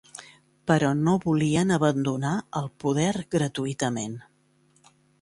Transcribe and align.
Però 0.71 0.89
no 1.07 1.13
volien 1.25 1.75
abandonar 1.77 2.33
el 2.63 2.73
poder 2.85 3.09
gratuïtament. 3.39 4.21